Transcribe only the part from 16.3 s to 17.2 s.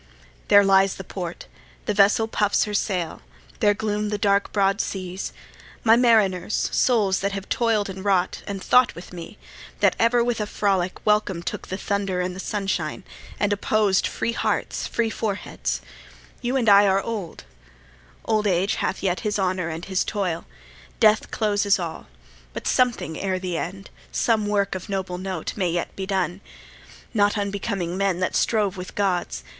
you and I are